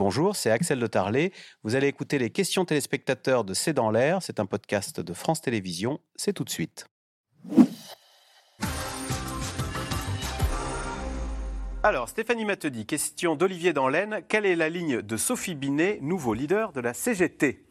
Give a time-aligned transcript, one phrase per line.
[0.00, 1.30] Bonjour, c'est Axel de Tarlet.
[1.62, 4.22] Vous allez écouter les questions téléspectateurs de C'est dans l'air.
[4.22, 6.00] C'est un podcast de France Télévisions.
[6.16, 6.86] C'est tout de suite.
[11.82, 14.22] Alors, Stéphanie Matedi, question d'Olivier dans l'Aisne.
[14.26, 17.66] Quelle est la ligne de Sophie Binet, nouveau leader de la CGT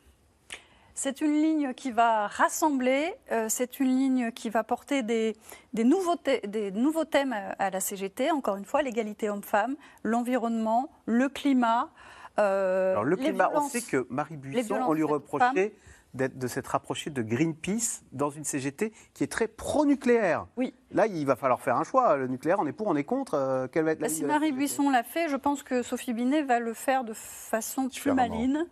[1.01, 5.33] c'est une ligne qui va rassembler, euh, c'est une ligne qui va porter des,
[5.73, 11.89] nouveaux thèmes à, la CGT, encore une fois, l'égalité homme-femme, l'environnement, le climat.
[12.39, 15.73] Euh, Alors le climat, on sait que Marie Buisson, on lui reprochait
[16.15, 20.47] de s'être rapprochée de Greenpeace dans une CGT qui est très pro-nucléaire.
[20.57, 20.73] Oui.
[20.91, 22.17] Là, il va falloir faire un choix.
[22.17, 23.35] Le nucléaire, on est pour, on est contre.
[23.35, 26.13] Euh, quelle va être la bah, Si Marie Buisson l'a fait, je pense que Sophie
[26.13, 28.65] Binet va le faire de façon plus maline.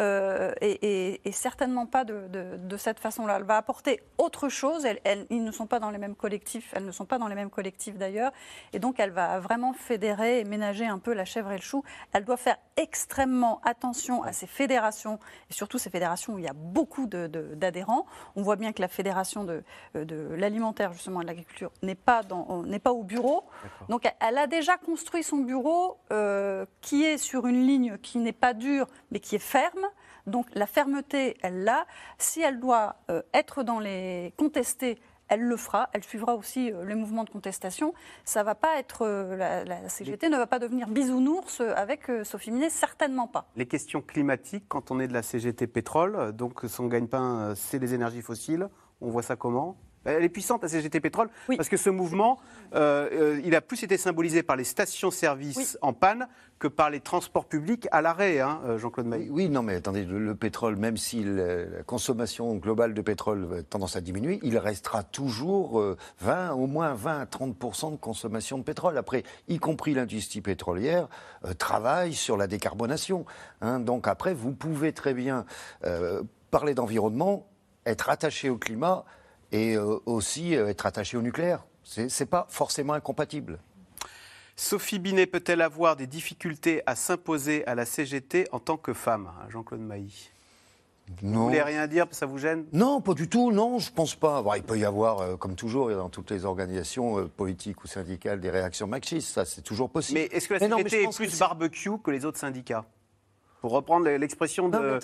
[0.00, 3.36] Euh, et, certainement pas de, cette façon-là.
[3.38, 4.86] Elle va apporter autre chose.
[5.30, 6.72] ils ne sont pas dans les mêmes collectifs.
[6.74, 8.32] Elles ne sont pas dans les mêmes collectifs d'ailleurs.
[8.72, 11.82] Et donc, elle va vraiment fédérer et ménager un peu la chèvre et le chou.
[12.12, 15.18] Elle doit faire extrêmement attention à ces fédérations
[15.50, 18.06] et surtout ces fédérations où il y a beaucoup d'adhérents.
[18.36, 19.62] On voit bien que la fédération de,
[19.94, 22.22] l'alimentaire justement et de l'agriculture n'est pas
[22.64, 23.44] n'est pas au bureau.
[23.88, 28.32] Donc, elle a déjà construit son bureau euh, qui est sur une ligne qui n'est
[28.32, 29.89] pas dure mais qui est ferme
[30.30, 31.86] donc la fermeté, elle l'a.
[32.18, 35.90] Si elle doit euh, être dans les contestés, elle le fera.
[35.92, 37.92] Elle suivra aussi euh, les mouvements de contestation.
[38.24, 42.70] Ça va pas être euh, la, CGT ne va pas devenir bisounours avec Sophie Minet,
[42.70, 43.46] certainement pas.
[43.56, 47.94] Les questions climatiques, quand on est de la CGT pétrole, donc son gagne-pain, c'est les
[47.94, 48.68] énergies fossiles.
[49.00, 49.76] On voit ça comment?
[50.04, 52.38] Elle est puissante, la CGT Pétrole, parce que ce mouvement,
[52.74, 56.26] euh, euh, il a plus été symbolisé par les stations-service en panne
[56.58, 59.28] que par les transports publics à l'arrêt, hein, euh, Jean-Claude Mailly.
[59.30, 63.96] Oui, non, mais attendez, le, pétrole, même si la consommation globale de pétrole a tendance
[63.96, 65.82] à diminuer, il restera toujours
[66.20, 68.96] 20, au moins 20 à 30% de consommation de pétrole.
[68.96, 71.08] Après, y compris l'industrie pétrolière,
[71.58, 73.26] travaille sur la décarbonation.
[73.60, 73.80] Hein.
[73.80, 75.44] donc après, vous pouvez très bien
[76.50, 77.46] parler d'environnement,
[77.86, 79.04] être attaché au climat
[79.52, 81.64] et euh, aussi euh, être attaché au nucléaire.
[81.84, 83.58] Ce n'est pas forcément incompatible.
[84.56, 89.28] Sophie Binet peut-elle avoir des difficultés à s'imposer à la CGT en tant que femme
[89.28, 90.30] hein, Jean-Claude Mailly?
[91.22, 91.40] Non.
[91.40, 92.66] Vous voulez rien dire, ça vous gêne?
[92.72, 94.44] Non, pas du tout, non, je pense pas.
[94.56, 98.50] il peut y avoir, euh, comme toujours, dans toutes les organisations politiques ou syndicales, des
[98.50, 100.20] réactions machistes, ça c'est toujours possible.
[100.20, 102.84] Mais est-ce que la CGT est plus barbecue que les autres syndicats?
[103.60, 104.98] Pour reprendre l'expression de,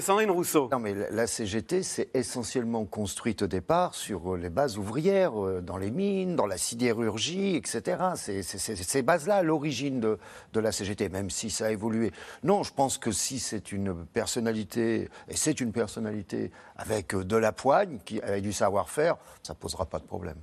[0.00, 0.68] Sandrine Rousseau.
[0.70, 5.62] Non, mais la CGT s'est essentiellement construite au départ sur euh, les bases ouvrières, euh,
[5.62, 7.96] dans les mines, dans la sidérurgie, etc.
[8.16, 10.18] C'est ces bases-là à l'origine de,
[10.52, 12.12] de, la CGT, même si ça a évolué.
[12.42, 17.36] Non, je pense que si c'est une personnalité, et c'est une personnalité avec euh, de
[17.36, 20.36] la poigne, qui, avec du savoir-faire, ça ne posera pas de problème.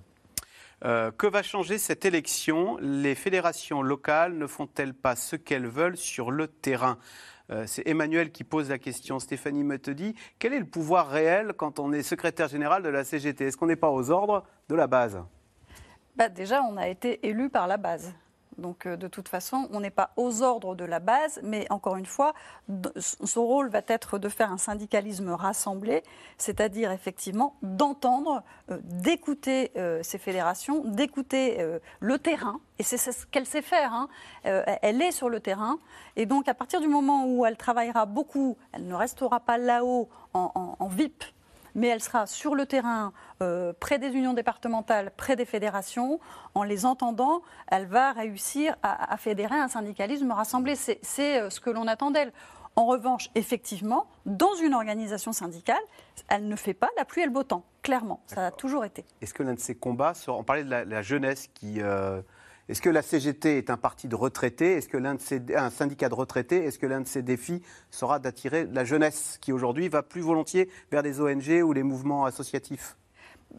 [0.85, 2.77] Euh, que va changer cette élection?
[2.79, 6.97] Les fédérations locales ne font-elles pas ce qu'elles veulent sur le terrain?
[7.51, 9.19] Euh, c'est Emmanuel qui pose la question.
[9.19, 13.45] Stéphanie dit quel est le pouvoir réel quand on est secrétaire général de la CGT
[13.45, 15.19] Est-ce qu'on n'est pas aux ordres de la base?
[16.15, 18.13] Bah Déjà, on a été élu par la base.
[18.59, 21.95] Donc euh, de toute façon, on n'est pas aux ordres de la base, mais encore
[21.95, 22.33] une fois,
[22.99, 26.03] son rôle va être de faire un syndicalisme rassemblé,
[26.37, 31.39] c'est-à-dire effectivement d'entendre, euh, d'écouter euh, ces fédérations, d'écouter
[31.99, 32.59] le terrain.
[32.77, 33.93] Et c'est ce qu'elle sait faire.
[33.93, 34.07] Hein.
[34.43, 35.79] elle est sur le terrain.
[36.15, 40.09] Et donc à partir du moment où elle travaillera beaucoup, elle ne restera pas là-haut
[40.33, 41.23] en VIP
[41.75, 46.19] mais elle sera sur le terrain, euh, près des unions départementales, près des fédérations.
[46.55, 50.75] En les entendant, elle va réussir à, fédérer un syndicalisme rassemblé.
[50.75, 50.99] C'est
[51.39, 52.31] euh, ce que l'on attend d'elle.
[52.75, 55.81] En revanche, effectivement, dans une organisation syndicale,
[56.29, 58.21] elle ne fait pas la pluie et le beau temps, clairement.
[58.27, 59.05] Ça a toujours été.
[59.21, 61.81] Est-ce que l'un de ces combats, on parlait de la, jeunesse qui...
[61.81, 62.21] Euh,
[62.69, 64.73] est-ce que la CGT est un parti de retraités?
[64.73, 66.63] Est-ce que l'un de ces, un syndicat de retraités?
[66.63, 70.69] Est-ce que l'un de ses défis sera d'attirer la jeunesse qui aujourd'hui va plus volontiers
[70.91, 72.95] vers des ONG ou les mouvements associatifs?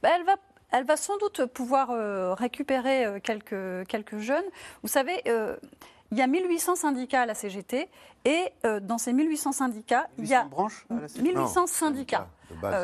[0.00, 0.37] Ben, elle va
[0.72, 4.44] elle va sans doute pouvoir euh, récupérer euh, quelques, quelques jeunes.
[4.82, 5.56] Vous savez, euh,
[6.12, 7.89] il y a 1800 syndicats à la CGT
[8.24, 8.53] et
[8.83, 10.48] dans ces 1800 syndicats, il y a
[11.21, 12.28] 1800 syndicats.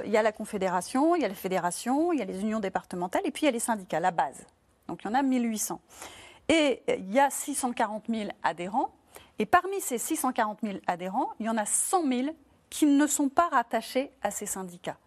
[0.04, 2.60] il y a la Confédération, il y a la Fédération, il y a les unions
[2.60, 4.46] départementales et puis il y a les syndicats, la base.
[4.88, 5.80] Donc il y en a 1800.
[6.48, 8.94] Et il y a 640 000 adhérents.
[9.38, 12.36] Et parmi ces 640 000 adhérents, il y en a 100 000
[12.70, 14.98] qui ne sont pas rattachés à ces syndicats.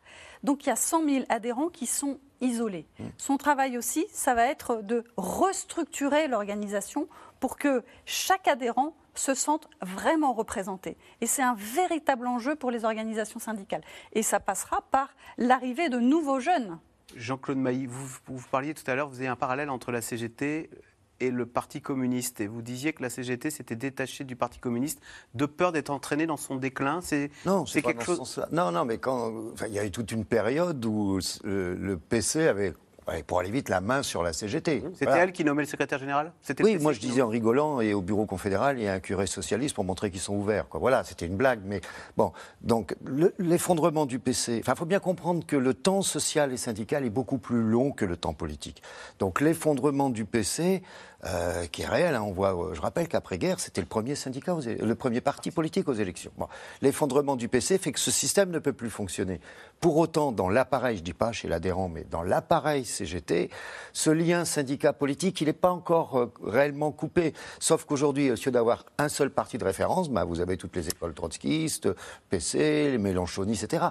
[0.44, 2.88] Donc il y a 100 000 adhérents qui sont isolés.
[3.00, 3.04] Mmh.
[3.18, 7.08] Son travail aussi, ça va être de restructurer l'organisation
[7.40, 10.98] pour que chaque adhérent se sente vraiment représenté.
[11.22, 13.84] Et c'est un véritable enjeu pour les organisations syndicales.
[14.14, 16.80] Et ça passera par l'arrivée de nouveaux jeunes
[17.16, 20.70] Jean-Claude Mailly, vous, vous, parliez tout à l'heure, vous avez un parallèle entre la CGT
[21.20, 22.42] et le Parti communiste.
[22.42, 25.02] Et vous disiez que la CGT s'était détachée du Parti communiste
[25.34, 27.02] de peur d'être entraînée dans son déclin.
[27.02, 28.42] C'est non, c'est quelque chose.
[28.52, 32.74] Non, non, mais quand il y a eu toute une période où le PC avait
[33.28, 34.84] pour aller vite, la main sur la CGT.
[34.94, 36.32] C'était elle qui nommait le secrétaire général?
[36.62, 39.28] Oui, moi je disais en rigolant, et au bureau confédéral, il y a un curé
[39.28, 40.66] socialiste pour montrer qu'ils sont ouverts.
[40.74, 41.60] Voilà, c'était une blague.
[41.66, 41.82] Mais
[42.18, 42.96] bon, donc
[43.38, 47.38] l'effondrement du PC, il faut bien comprendre que le temps social et syndical est beaucoup
[47.38, 48.82] plus long que le temps politique.
[49.20, 50.84] Donc l'effondrement du PC,
[51.26, 52.16] euh, qui est réel.
[52.16, 52.22] Hein.
[52.22, 55.94] On voit, euh, je rappelle qu'après-guerre, c'était le premier syndicat, le premier parti politique aux
[55.94, 56.32] élections.
[56.82, 59.42] L'effondrement du PC fait que ce système ne peut plus fonctionner.
[59.82, 63.50] Pour autant, dans l'appareil, je dis pas chez l'adhérent, mais dans l'appareil CGT,
[63.92, 67.34] ce lien syndicat-politique, il n'est pas encore euh, réellement coupé.
[67.60, 70.88] Sauf qu'aujourd'hui, au lieu d'avoir un seul parti de référence, bah, vous avez toutes les
[70.88, 71.90] écoles trotskistes,
[72.30, 73.88] PC, les mélanchonistes, etc.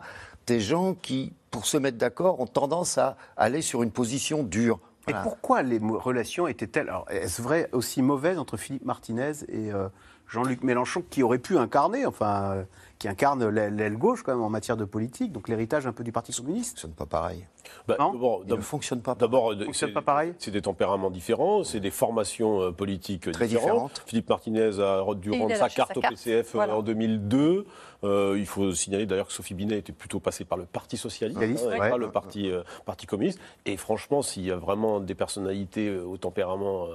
[0.47, 4.81] Des gens qui, pour se mettre d'accord, ont tendance à aller sur une position dure.
[5.09, 9.89] Et pourquoi les relations étaient-elles est-ce vrai aussi mauvaises entre Philippe Martinez et euh,
[10.29, 12.63] Jean-Luc Mélenchon, qui aurait pu incarner, enfin, euh,
[12.99, 16.13] qui incarne l'aile gauche quand même en matière de politique, donc l'héritage un peu du
[16.13, 16.79] Parti communiste.
[16.79, 17.47] Ce n'est pas pareil.
[17.87, 19.15] Bah, non Il ne fonctionne pas.
[19.15, 19.55] D'abord,
[19.95, 20.35] pas pareil.
[20.39, 24.03] C'est des tempéraments différents, c'est des formations euh, politiques Très différentes.
[24.07, 27.67] Philippe Martinez a dû rendre sa carte au PCF en 2002.
[28.05, 31.41] Euh, il faut signaler d'ailleurs que Sophie Binet était plutôt passée par le Parti Socialiste,
[31.41, 33.41] hein, pas le Parti, euh, Parti Communiste.
[33.67, 36.87] Et franchement, s'il y a vraiment des personnalités au tempérament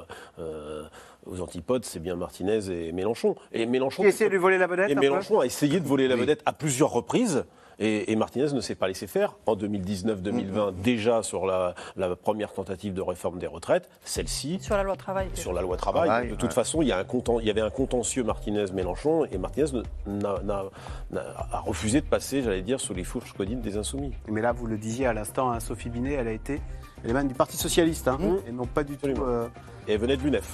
[1.26, 3.36] aux antipodes, c'est bien Martinez et Mélenchon.
[3.52, 4.04] Et Mélenchon.
[4.04, 6.42] Qui essaie de lui voler la vedette Et Mélenchon a essayé de voler la vedette
[6.46, 7.46] à plusieurs reprises.
[7.80, 9.36] Et, Martinez ne s'est pas laissé faire.
[9.46, 11.74] En 2019-2020, déjà sur la,
[12.22, 14.60] première tentative de réforme des retraites, celle-ci.
[14.62, 15.30] Sur la loi travail.
[15.34, 16.30] Sur la loi travail.
[16.30, 17.06] de toute façon, il y, a un
[17.40, 19.84] il y avait un contentieux Martinez-Mélenchon et Martinez
[20.24, 24.14] a, refusé de passer, j'allais dire, sous les fourches codines des Insoumis.
[24.28, 26.62] Mais là, vous le disiez à l'instant, hein, Sophie Binet, elle a été
[27.06, 28.50] elle du Parti Socialiste, hein, mmh.
[28.50, 29.08] et non pas du tout.
[29.08, 29.48] Euh,
[29.88, 30.48] et elle venait de l'UNEF.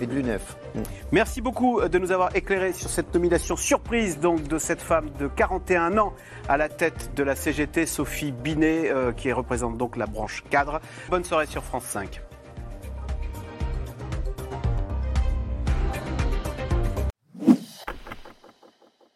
[0.00, 0.56] Et de l'UNEF.
[0.74, 0.80] Mmh.
[1.12, 5.08] Merci beaucoup euh, de nous avoir éclairé sur cette nomination surprise donc de cette femme
[5.18, 6.12] de 41 ans
[6.48, 10.80] à la tête de la CGT, Sophie Binet, euh, qui représente donc la branche cadre.
[11.08, 12.20] Bonne soirée sur France 5.